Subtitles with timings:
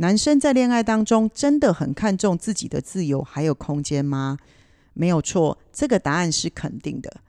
[0.00, 4.38] 男生在恋爱当中真的很看重自己的自由还有空间吗？
[4.94, 7.20] 没有错，这个答案是肯定的。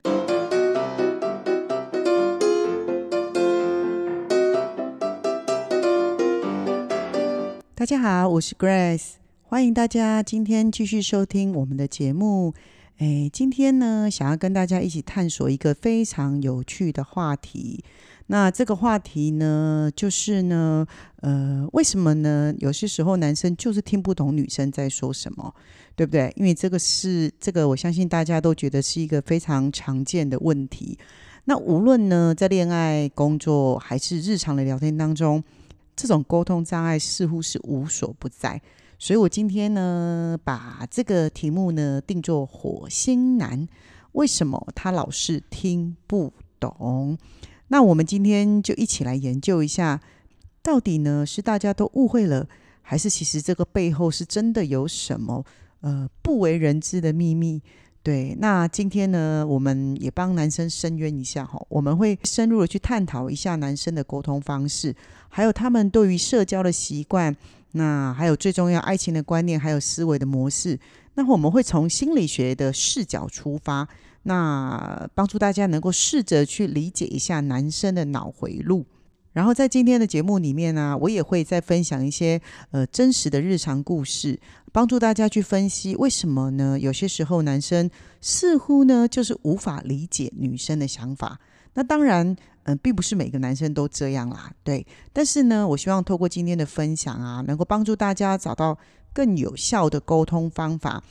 [7.76, 12.54] 大家好，我是 Grace，欢迎大家今天继续收听我们的节目。
[13.00, 17.84] 诶，今天呢，想要跟大家一起探索一个非常有趣的话题。
[18.32, 22.54] 那这个话题呢，就是呢，呃，为什么呢？
[22.60, 25.54] 有些时候男生就是听不懂女生在说什么，
[25.98, 26.32] 对不对？
[26.38, 30.98] 因为这个是这个，我相信大家都觉得是一个非常常见的问题。
[31.44, 35.44] 那无论呢，在恋爱、工作还是日常的聊天当中，
[35.98, 38.62] 这种沟通障碍似乎是无所不在。
[38.98, 43.68] 所以我今天呢，把这个题目呢定做“火星男”，
[44.14, 47.18] 为什么他老是听不懂？
[47.72, 50.02] 那我们今天就一起来研究一下，
[50.62, 52.46] 到底呢是大家都误会了，
[52.82, 55.46] 还是其实这个背后是真的有什么
[55.80, 57.62] 呃不为人知的秘密？
[58.04, 64.94] 对，那今天呢，我们也帮男生申冤一下哈，我们会深入的去探讨一下男生的沟通方式，
[65.30, 67.34] 还有他们对于社交的习惯，
[67.72, 70.78] 那还有最重要爱情的观念，还有思维的模式。
[71.14, 73.88] 那我们会从心理学的视角出发。
[74.24, 78.86] 那帮助大家能够试着去理解一下男生的脑回路，
[79.34, 82.40] 然后在今天的节目里面呢，我也会再分享一些
[82.72, 84.40] 呃真实的日常故事，
[84.72, 86.78] 帮助大家去分析为什么呢？
[86.80, 91.40] 有些时候男生似乎呢就是无法理解女生的想法。
[91.74, 94.86] 那当然，嗯，并不是每个男生都这样啦，对。
[95.14, 98.78] 但是呢，我希望透过今天的分享啊，能够帮助大家找到
[99.14, 101.02] 更有效的沟通方法。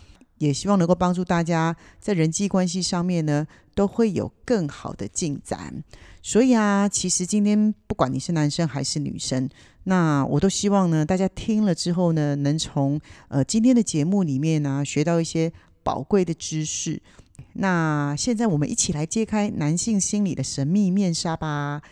[0.40, 5.84] 也希望能够帮助大家在人际关系上面呢，都会有更好的进展。
[6.22, 9.48] 所以啊，其实今天不管你是男生还是女生，
[9.84, 15.52] 那我都希望呢，大家听了之后呢，能从呃今天的节目里面呢，学到一些
[15.82, 17.00] 宝贵的知识。
[17.52, 21.82] 那现在我们一起来揭开男性心理的神秘面纱吧。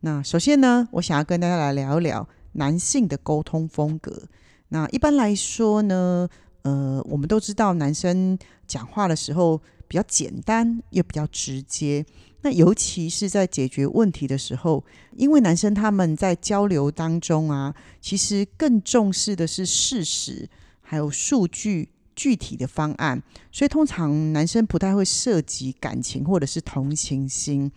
[0.00, 4.22] 那首先呢，我想要跟大家来聊一聊男性的沟通风格。
[4.68, 6.28] 那一般来说呢，
[6.62, 12.04] 呃，我们都知道，男生讲话的时候比较简单，又比较直接。
[12.42, 14.82] 那尤其是在解决问题的时候，
[15.16, 20.48] 因为男生他们在交流当中啊，其实更重视的是事实，
[20.80, 23.22] 还有数据、具体的方案，
[23.52, 27.70] 所以通常男生不太会涉及感情或者是同情心。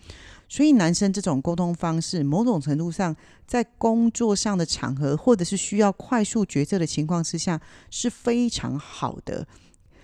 [0.54, 7.60] 所以，男生这种沟通方式，某种程度上，在工作上的场合，或者是需要快速决策的情况之下，
[7.90, 9.44] 是非常好的。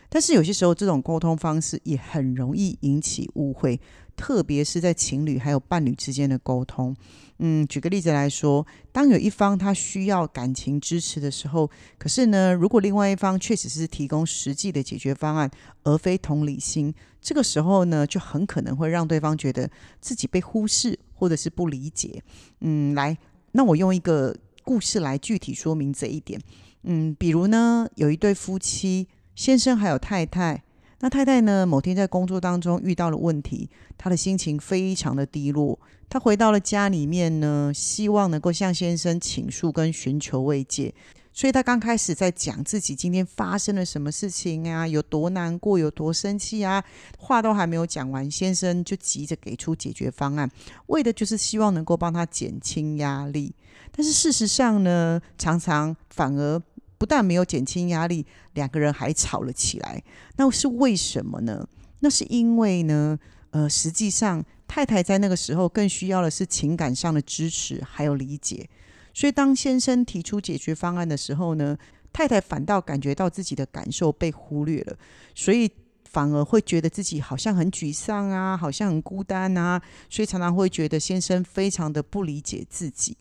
[0.08, 3.80] 但是，有些时候，这种沟通方式也很容易引起误会。
[4.20, 6.94] 特别是在情侣还有伴侣之间的沟通，
[7.38, 15.50] 嗯，举个例子来说，当有一方他需要感情支持的时候，可是呢，如果另外一方确实是提供实际的解决方案，
[15.84, 16.92] 而非同理心，
[17.22, 19.70] 这个时候呢，就很可能会让对方觉得
[20.02, 22.22] 自己被忽视或者是不理解。
[22.60, 23.16] 嗯，来，
[23.52, 26.38] 那我用一个故事来具体说明这一点。
[26.82, 30.62] 嗯，比如呢，有一对夫妻，先生还有太太。
[31.02, 31.64] 那太太呢？
[31.64, 35.78] 某天在工作当中遇到了问题，她的心情非常的低落。
[36.10, 40.94] 她回到了家里面呢，希望能够向先生倾诉跟寻求慰藉。
[41.32, 46.84] 所以她刚开始在讲自己今天发生了什么事情啊，有多难过，有多生气啊，
[47.16, 50.50] 话都还没有讲完，先生就急着给出解决方案，
[50.88, 53.54] 为的就是希望能够帮他减轻压力。
[53.90, 56.60] 但是事实上呢，常常反而。
[57.00, 60.04] 不但没有减轻压力，两个人还吵了起来。
[60.36, 61.66] 那是为什么呢？
[62.00, 63.18] 那是因为呢，
[63.52, 68.68] 呃，实际上太太在那个时候更需要的是情感上的支持还有理解。
[69.14, 71.74] 所以当先生提出解决方案的时候呢，
[72.12, 74.94] 太太反倒感觉到自己的感受被忽略了，
[75.34, 75.70] 所以
[76.04, 83.16] 反而会觉得自己好像很沮丧啊，好像很孤单啊，所以常常会觉得先生非常的不理解自己。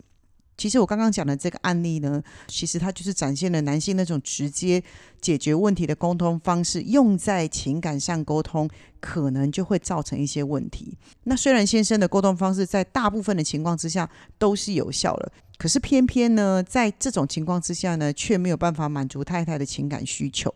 [0.60, 4.84] 其实我刚刚讲的这个案例呢，其实它就是展现了男性那种直接
[5.22, 8.70] 解决问题的沟通方式，用在情感上沟通，
[9.00, 10.98] 可能就会造成一些问题。
[11.24, 20.54] 那虽然先生的沟通方式在大部分的情况之下都是有效的，可是偏偏呢，在这种情况之下呢，却没有办法满足太太的情感需求。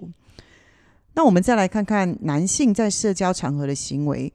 [1.13, 4.33] 那我们再来看看男性在社交场合的行为。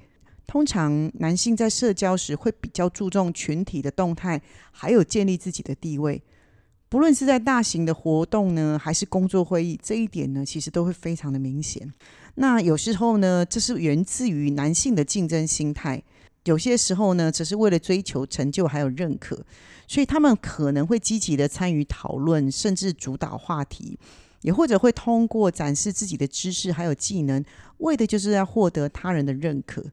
[0.48, 4.40] 通常男性在社交时会比较注重群体的动态，
[4.72, 6.22] 还有建立自己的地位。
[6.88, 11.92] 不论是在大型的活动呢，还是工作会议，这一点呢，其实都会非常的明显。
[12.36, 16.02] 那有时候呢，这是源自于男性的竞争心态。
[16.44, 19.44] 有些时候呢，只是为了追求成就还有认可，
[19.86, 23.98] 所以他们可能会积极的参与讨论，甚至主导话题，
[24.40, 27.44] 也或者会通过展示自己的知识还有技能，
[27.78, 29.84] 为的就是要获得他人的认可。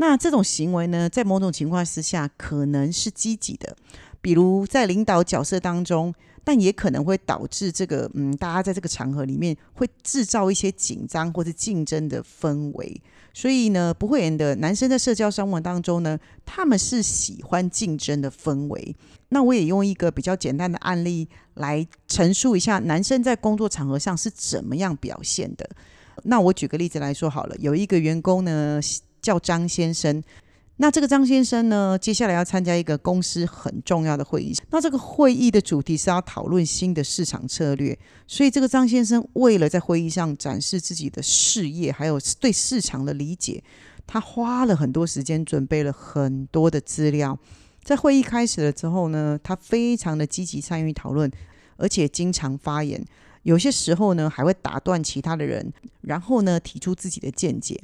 [0.00, 3.76] 那这种行为呢，在某种情况之下可能是积极的，
[4.20, 6.14] 比如在领导角色当中。
[6.44, 13.02] 但也可能会导致这个，嗯，大家在这个场合里面会制造一些紧张或者竞争的氛围。
[13.34, 18.96] 所以呢，不会演的男生在社交生活当中呢，他们是喜欢竞争的氛围。
[19.28, 25.68] 那我也用一个比较简单的案例来陈述一下，男生在工作场合上是怎么样表现的。
[26.22, 28.80] 那我举个例子来说好了，有一个员工呢
[29.20, 30.22] 叫张先生。
[30.80, 34.54] 那这个张先生呢，接下来要参加一个公司很重要的会议。
[34.70, 37.98] 那这个会议的主题是要讨论新的市场策略，
[38.28, 43.60] 所以这个张先生为了在会议上展示自己的事业，还有对市场的理解，
[44.06, 47.36] 他花了很多时间准备了很多的资料。
[47.82, 51.28] 在会议开始了之后呢，他非常的积极参与讨论，
[51.76, 53.04] 而且经常发言，
[53.42, 55.72] 有些时候呢还会打断其他的人，
[56.02, 57.80] 然后呢提出自己的见解。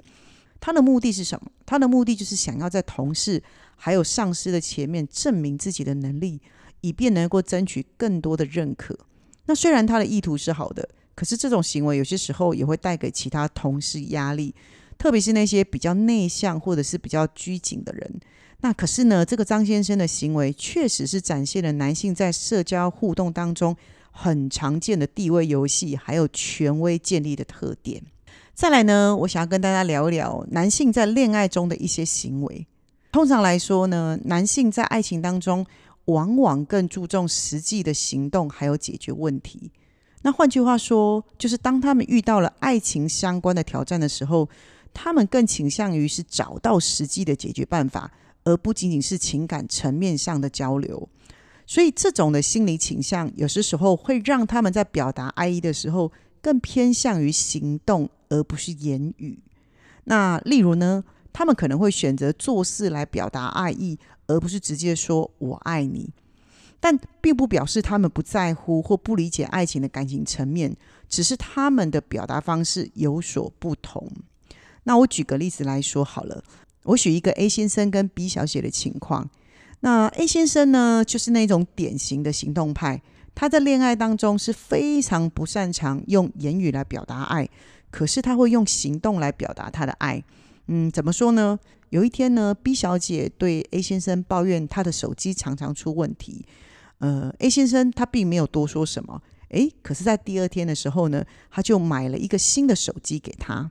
[0.64, 1.50] 他的目的是什么？
[1.66, 3.42] 他的目的就是想要在同事
[3.76, 6.40] 还有上司的前面证明自己的能力，
[6.80, 8.98] 以便能够争取更多的认可。
[9.44, 14.54] 那虽然他的意图是好的，可是这种行为有些时候也会带给其他同事压力，
[14.96, 18.18] 特别是那些比较内向或者是比较拘谨的人。
[18.62, 23.76] 那可是呢，这个张先生的行为确实是展现了男性在社交互动当中
[24.10, 28.02] 很常见的地位游戏还有权威建立的特点。
[28.54, 32.64] 再来呢，我想要跟大家聊一聊男性在恋爱中的一些行为。
[33.10, 35.66] 通常来说呢，男性在爱情当中
[36.04, 39.72] 往往更注重实际的行动，还有解决问题。
[40.22, 44.48] 那换句话说，就是当他们遇到了爱情相关的挑战的时候，
[44.92, 48.12] 他们更倾向于是找到实际的解决办法，
[48.44, 51.08] 而不仅仅是情感层面上的交流。
[51.66, 56.12] 所以，这种的心理倾向，有些时候会让他们在表达爱意的时候。
[56.44, 59.38] 更偏向于行动而不是言语。
[60.04, 63.96] 那例如呢，他们可能会选择做事来表达爱意，
[64.26, 66.10] 而不是直接说“我爱你”。
[66.80, 70.76] 但并不表示他们不在乎或不理解爱情的感情层面，
[71.08, 74.10] 只是他们的表达方式有所不同。
[74.82, 76.42] 那我举个例子来说好了，
[76.82, 79.30] 我举一个 A 先生跟 B 小姐的情况。
[79.80, 83.00] 那 A 先生呢，就是那种典型的行动派。
[83.34, 87.48] 他在恋爱当中是非常不擅长用言语来表达爱，
[87.90, 90.22] 可是他会用行动来表达他的爱。
[90.66, 91.58] 嗯，怎么说呢？
[91.90, 96.44] 有一天呢，B 小姐对 A 先生抱怨他的手机常常出问题。
[96.98, 99.20] 呃，A 先生他并没有多说什么。
[99.50, 103.70] 诶，可是，在第二天的时候呢，他就买了一个新的手机给他。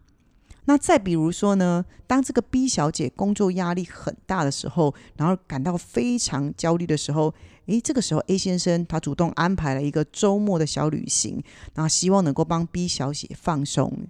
[0.66, 7.34] 那再比如说呢，当这个 B 小姐工作压力很大的时候，然后感到非常焦虑的时候。
[7.68, 11.42] 诶，这个时候 A 先生他主动安排了一个周末的小旅行，
[11.74, 14.06] 然后希望能够帮 B 小姐放松。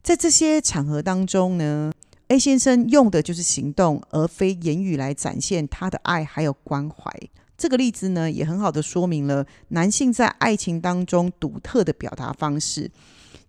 [0.00, 1.92] 在这些场合当中呢
[2.28, 7.12] ，A 先生用的就是行动，而非言语来展现他的爱还有关怀。
[7.58, 12.88] 这个例子呢，也很好的说明了男性在爱情当中独特的表达方式。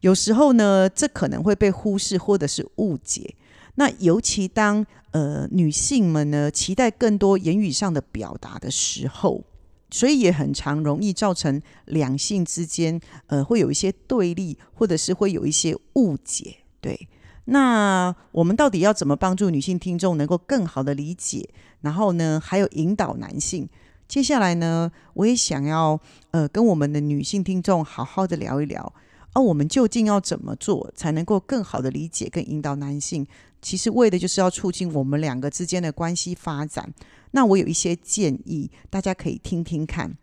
[0.05, 3.33] 有时候呢，这可能会被忽视或者是误解。
[3.73, 9.43] 那尤其当呃女性们呢期待更多言语上的表达的时候，
[9.89, 16.57] 所以也很常容易造成两性之间呃会有一些对立，或者是会有一些误解。
[16.79, 17.07] 对，
[17.45, 21.49] 那我们到底要怎么帮助女性听众能够更好的理解？
[21.81, 23.67] 然后呢，还有引导男性？
[24.07, 25.99] 接下来呢，我也想要
[26.29, 28.93] 呃跟我们的女性听众好好的聊一聊，
[29.35, 33.27] 而我们究竟要怎么做才能够更好的理解跟引导男性？
[33.61, 36.93] 其实为的就是要促进我们两个之间的关系发展。
[37.31, 40.15] 那我有一些建议，大家可以听听看。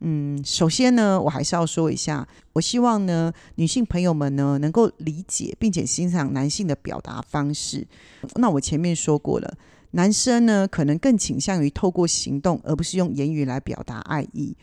[0.00, 7.86] 嗯，首先呢，我还是要说一下，我希望呢，女性朋友们呢能够理解并且欣赏男性的表达方式。
[8.34, 9.56] 那我前面说过了，
[9.92, 14.54] 男生呢可能更倾向于透过行动，而不是用言语来表达爱意。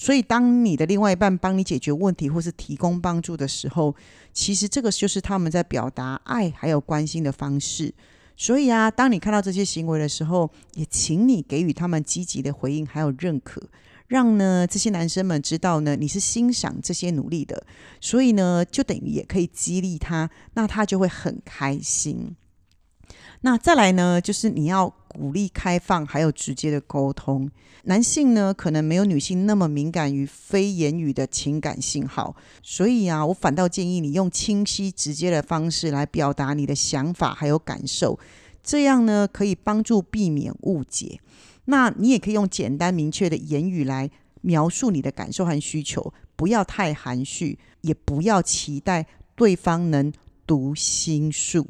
[0.00, 3.94] 所以，当你的另外一半帮你解决问题或是提供帮助的时候，
[4.32, 7.92] 其实这个就是他们在表达爱还有关心的方式。
[8.34, 13.62] 所以啊，当你看到这些行为的时候，也请你给予他们积极的回应还有认可，
[14.06, 17.62] 让呢这些男生们知道呢你是欣赏这些努力的。
[18.00, 22.34] 所以呢，就等于也可以激励他，那他就会很开心。
[23.42, 27.50] 那再来呢，就是你要鼓励开放，还有直接的沟通。
[27.84, 38.18] 男性呢，可能没有女性那么敏感于非言语的情感信号，所以啊，我反倒建议你用清晰直接的方式来表达你的想法还有感受。
[38.62, 41.18] 这样呢可以帮助避免误解。
[41.64, 44.10] 那你也可以用简单明确的言语来
[44.42, 50.12] 描述你的感受和需求，不要太含蓄，也不要期待对方能
[50.46, 51.66] 读心术。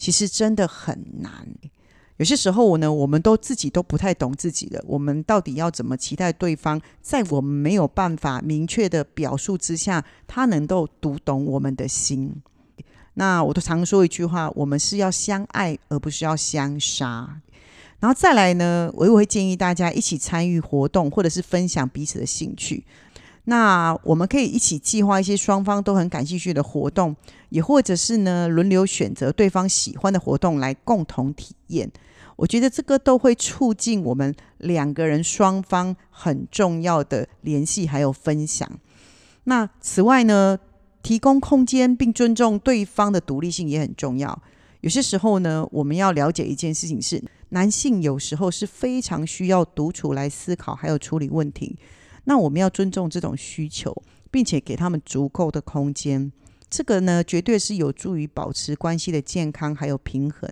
[0.00, 1.46] 其实真的很难。
[2.16, 12.42] 有些时候呢，我们都自己都不太懂自己的，我们到底要怎么期待对方，在我们没有办法明确的表述之下，他能够读懂我们的心？
[13.14, 17.40] 那我都常说一句话：我们是要相爱，而不是要相杀。
[17.98, 22.84] 然后再来呢，我也会建议大家一起参与活动，或者是分享彼此的兴趣。
[23.44, 27.16] 那我们可以一起计划一些双方都很感兴趣的活动，
[27.48, 31.90] 也或者是呢轮流选择对方喜欢的活动来共同体验。
[32.36, 38.70] 我觉得这个都会促进我们两个人双方很重要的联系还有分享。
[39.44, 40.58] 那此外呢，
[41.02, 44.42] 提供空间并尊重对方的独立性也很重要。
[44.80, 51.76] 有些时候呢，我们要了解一件事情是，男性有时候是非常需要独处来思考还有处理问题。
[52.24, 53.94] 那我们要尊重这种需求，
[54.30, 56.30] 并且给他们足够的空间。
[56.68, 60.48] 这个呢，绝对是有助于保持关系的健康还有平衡。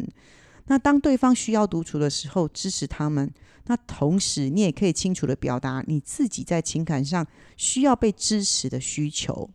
[0.66, 3.28] 那当对方需要独处的时候，支持他们；
[3.66, 9.48] 那同时，你也可以清楚的表达你自己在情感上需要被支持的需求。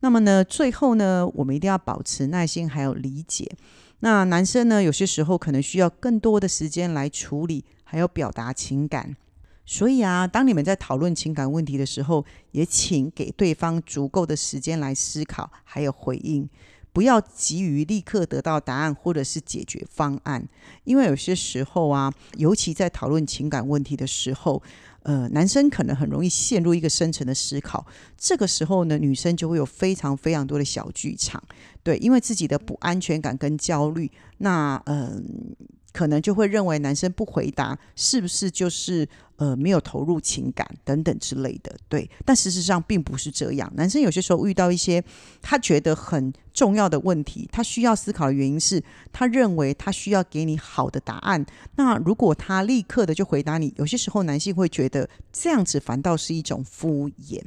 [0.00, 3.50] 那么呢，最后呢，我们一定要保持耐心还有理解。
[4.00, 9.16] 那男生呢，有些时候可能需要更多的时间来处理还有表达情感。
[9.66, 16.48] 所以啊，当你们在讨论情感问题的时候，也请给对方足够的时间来思考还有回应。
[16.92, 20.48] 不要急于立刻得到答案或者是解决方案，
[20.84, 24.62] 因为有些时候啊，尤其在讨论情感问题的时候，
[25.02, 27.84] 呃，男生可能很容易陷入一个深层的思考。
[28.16, 31.42] 这个时候呢，女生就会有非常非常多的小剧场，
[31.82, 35.22] 对，因为自己的不安全感跟焦虑，那嗯。
[35.96, 42.10] 可能就会认为男生不回答是不是就是呃没有投入情感等等之类的，对。
[42.22, 43.72] 但事实上并不是这样。
[43.76, 45.02] 男生有些时候遇到一些
[45.40, 51.42] 他觉得很重要的问题，他需要思考的原因是他认为他需要给你好的答案。
[51.76, 57.40] 那如果他立刻的就回答你，有些时候男性会觉得这样子反倒是一种敷衍。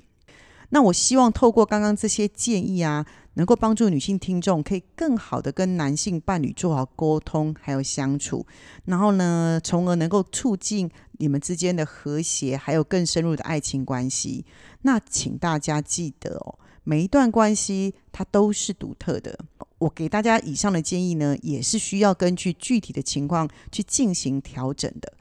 [0.69, 3.05] 那我希望透过刚刚这些建议啊。
[3.35, 8.45] 能够帮助女性听众可以更好的跟男性伴侣做好沟通，还有相处，
[8.83, 14.43] 然后呢，从而能够促进你们之间的和谐，还有更深入的爱情关系。
[14.81, 19.39] 那请大家记得哦，每一段关系它都是独特的。
[19.77, 25.13] 我给大家以上的建议呢，也是需要根据具体的情况去进行调整的。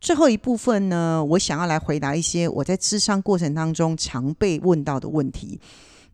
[0.00, 5.60] 最后一部分呢，我想要来回答一些我在智商过程当中常被问到的问题。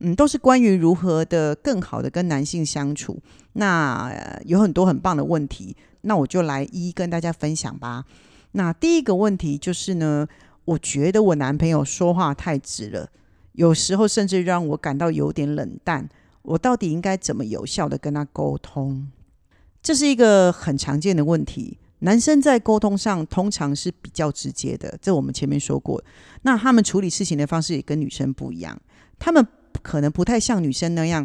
[0.00, 3.18] 嗯，都是关于如何的更好的跟男性相处。
[3.54, 4.12] 那
[4.44, 8.04] 有很多很棒的问题，那我就来一一跟大家分享吧。
[8.52, 10.26] 那第一个问题就是呢，
[10.66, 13.08] 我觉得我男朋友说话太直了，
[13.52, 16.06] 有时候甚至让我感到有点冷淡。
[16.42, 19.08] 我到底应该怎么有效的跟他沟通？
[19.82, 21.78] 这是一个很常见的问题。
[22.00, 26.02] 男生在沟通上通常是比较直接的，这我们前面说过。
[26.42, 28.80] 那他们处理事情的方式也跟女生不一样，
[29.18, 29.46] 他们。
[29.82, 31.24] 可能不太像女生那样，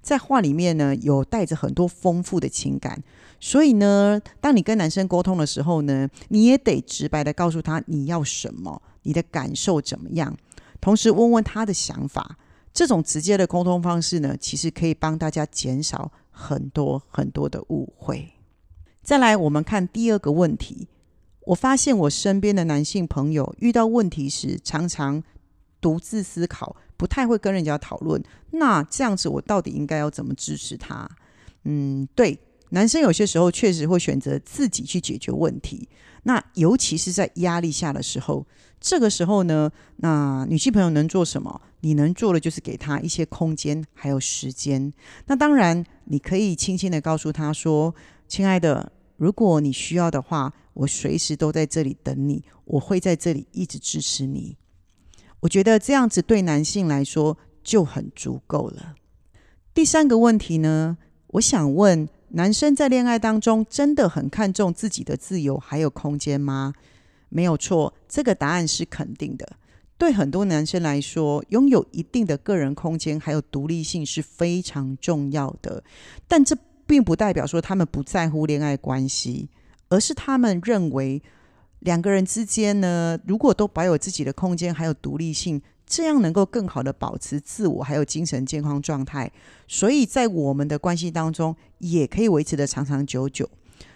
[0.00, 3.02] 在话里面呢有带着很多丰富的情感，
[3.40, 10.36] 所以呢，当你跟男生沟通的时候呢，你也得直白的告诉他你要什么，你的感受怎么样，
[10.80, 12.36] 同时问问他的想法。
[12.72, 18.35] 这种直接的沟通方式呢，其实可以帮大家减少很多很多的误会。
[19.06, 20.88] 再来，我们看第二个问题，
[21.44, 25.22] 我发现我身边的男性朋友遇到问题时，常常
[25.80, 26.74] 独自思考。
[26.96, 28.20] 不太会跟人家讨论，
[28.50, 31.08] 那这样子我到底应该要怎么支持他？
[31.62, 32.36] 嗯，对，
[32.70, 35.88] 男生有些时候确实会选择自己去解决问题，
[36.24, 38.44] 那尤其是在压力下的时候，
[38.80, 41.60] 这个时候呢，那女性朋友能做什么？
[41.82, 44.92] 你能做的就是给他一些空间还有时间。
[45.26, 47.94] 那当然，你可以轻轻的告诉他说
[48.26, 54.56] ：“亲爱的，如果你需要的话，我随时都在这里等你，我会在这里一直支持你。”
[55.40, 58.94] 我觉得这样子对男性来说就很足够了。
[59.74, 60.96] 第三个问题呢，
[61.28, 66.72] 我想问：男生在恋爱当中真的很看重自己的自由还有空间吗？
[67.28, 69.56] 没有错，这个答案是肯定的。
[69.98, 75.84] 对很多男生来说，拥有一定的个人空间还有独立性是非常重要的。
[76.26, 76.56] 但这
[76.86, 79.48] 并不代表说他们不在乎恋爱关系，
[79.88, 81.22] 而是他们认为。
[81.80, 89.30] 两个人之间呢，如果都保有自己的空间还有独立性，这样能够更好的保持自我还有精神健康状态，
[89.68, 93.48] 所以在我们的关系当中也可以维持的长长久久。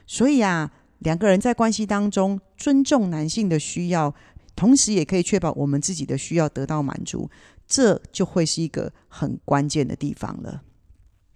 [0.06, 4.14] 所以啊，两个人在关系当中尊重男性的需要，
[4.54, 7.28] 同时也可以确保我们自己的需要得到满足，
[7.66, 10.62] 这就会是一个很关键的地方了。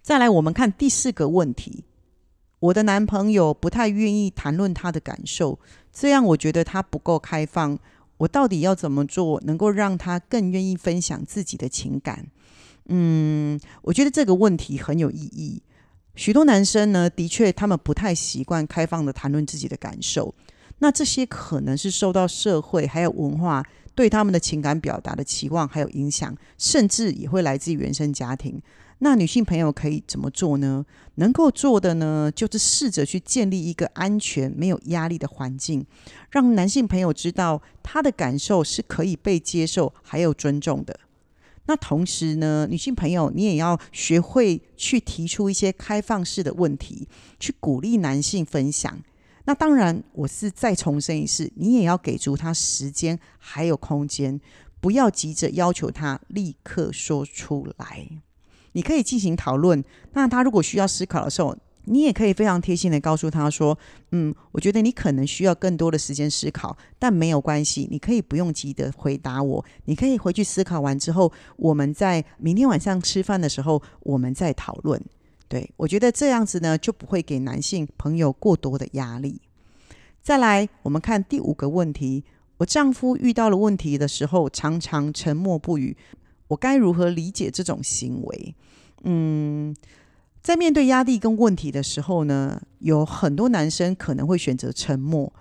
[0.05, 1.83] 再来，我们看第四个问题：
[2.59, 5.59] 我的男朋友不太愿意谈论他的感受，
[5.91, 7.79] 这样我觉得他不够开放。
[8.17, 12.27] 我到底要怎么做，能够让他更愿意分享自己的情感？
[12.89, 15.63] 嗯，我觉得这个问题很有意义。
[16.13, 20.35] 许多男生呢，的确他们不太习惯开放的谈论自己的感受。
[20.77, 28.61] 那这些可能是受到社会还有文化对他们的情感表达的期望还有影响，甚至也会来自于原生家庭。
[28.99, 30.85] 那女性朋友可以怎么做呢？
[31.15, 35.85] 能够做的呢，就是试着去建立一个安全、没有压力的环境，
[36.31, 40.99] 让男性朋友知道他的感受是可以被接受还有尊重的。
[41.67, 47.07] 那同时呢，女性朋友你也要学会去提出一些开放式的问题，
[47.39, 49.01] 去鼓励男性分享。
[49.45, 54.39] 那当然，我是再重申一次，你也要给足他时间还有空间，
[54.79, 58.07] 不要急着要求他立刻说出来。
[58.75, 59.81] 你可以进行讨论。
[60.11, 61.55] 那他如果需要思考的时候，
[61.85, 63.77] 你也可以非常贴心的告诉他说
[64.11, 75.01] ：“嗯，我觉得你可能需要更多的时间思考，但没有关系，你可以不用急着回答我，你可以回去思考完之后，我们在明天晚上吃饭的时候，我们再讨论。”
[75.47, 79.39] 对我觉得这样子呢，就不会给男性朋友过多的压力。
[80.21, 82.23] 再来，我们看第五个问题：
[82.57, 85.95] 我丈夫遇到了问题的时候，常常沉默不语。
[86.47, 88.55] 我该如何理解这种行为？
[89.03, 89.75] 嗯，
[90.41, 95.31] 在面对压力跟问题的时候呢，有很多男生可能会选择沉默。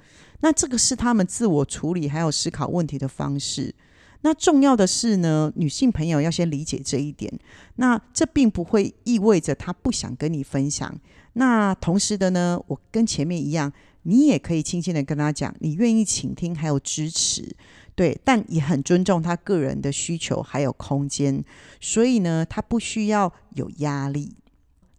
[0.40, 3.74] 那这个是他们自我处理还有思考问题的方式。
[4.20, 7.32] 那重要的是呢，女性朋友要先理解这一点。
[7.76, 10.98] 那这并不会意味着他不想跟你分享。
[11.34, 13.70] 那同时的呢，我跟前面一样，
[14.04, 17.54] 你也可以轻轻的跟他讲，你愿意倾听还有支持。
[17.94, 21.44] 对，但也很尊重他个人的需求还有空间，
[21.80, 24.34] 所以呢，他不需要有压力。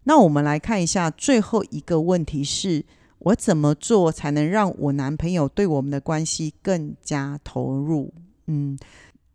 [0.04, 2.84] 那我们来看一下最后一个问题是：
[3.18, 8.14] 我怎么做才能让我男朋友对我们的关系更加投入？
[8.46, 8.78] 嗯，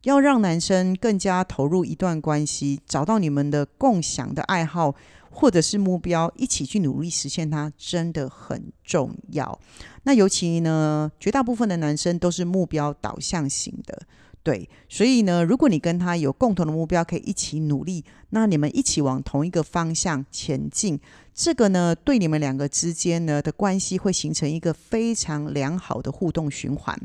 [0.04, 4.96] 要让男生更加投入一段关系，找到你们的共享的爱好。
[5.34, 9.60] 或者是目标，一起去努力实现它，真的很重要。
[10.04, 14.04] 那尤其呢，绝大部分的男生都是目标导向型的，
[14.44, 14.70] 对。
[14.90, 21.00] 所以呢，如果你跟他有共同的目标，可以一起努力，那你们一起往同一个方向前进，
[21.34, 27.00] 这个呢，对你们两个之间呢的关系会形成一个非常良好的互动循环。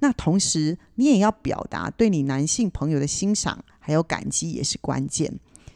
[0.00, 5.32] 那同时，你也要表达对你男性朋友的欣赏还有感激，也是关键。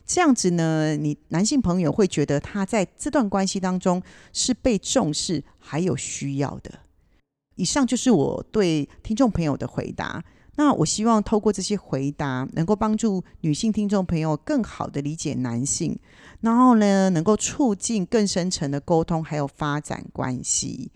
[0.06, 4.00] 这样子呢，你男性朋友会觉得他在这段关系当中
[4.32, 6.70] 是被重视还有需要的。
[7.56, 10.22] 以上就是我对听众朋友的回答。
[10.58, 15.98] 那我希望透过这些回答，能够帮助女性听众朋友更好的理解男性，
[16.40, 20.90] 然后呢，能够促进更深层的沟通还有发展关系。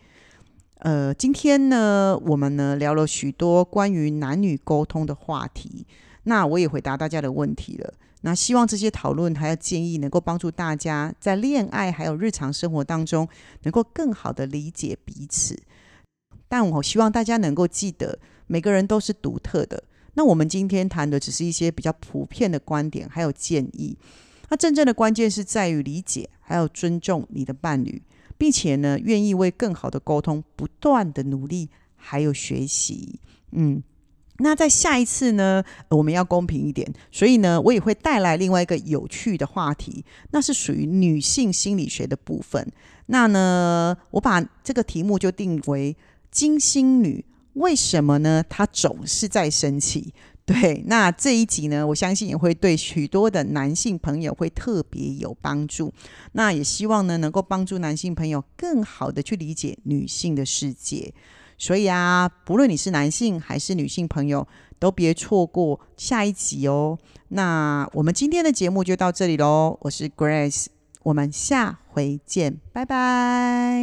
[0.77, 5.87] 呃，今天呢，我们呢聊了许多关于男女沟通的话题，
[6.23, 7.93] 那我也回答大家的问题了。
[8.23, 13.27] 那希望这些讨论还有建议能够帮助大家在恋爱还有日常生活当中
[13.63, 15.59] 能够更好的理解彼此。
[16.47, 19.83] 但我希望大家能够记得，每个人都是独特的。
[20.15, 23.97] 那我们今天谈的只是一些比较普遍的观点还有建议。
[24.49, 28.03] 那真正的关键是在于理解还有尊重你的伴侣，
[28.37, 33.21] 并且呢，愿意为更好的沟通不断的努力还有学习。
[33.53, 33.83] 嗯。
[34.41, 42.67] 那在下一次呢，我们要公平一点，所以呢，我也会带来另外一个有趣的话题，那是属于女性心理学的部分。
[43.07, 45.97] 那呢，我把这个题目就定为
[46.31, 47.25] “金星女”，
[47.55, 48.45] 为什么呢？
[48.49, 50.13] 她总是在生气。
[50.47, 55.93] 对，那这一集呢，我相信也会对许多的男性朋友会特别有帮助。
[56.33, 61.15] 那也希望呢，能够帮助男性朋友更好的去理解女性的世界。
[61.61, 66.99] 所以啊，不论你是男性还是女性朋友，都别错过下一集哦。
[67.29, 70.69] 那我们今天的节目就到这里喽，我是 Grace，
[71.03, 73.79] 我们下回见，拜拜。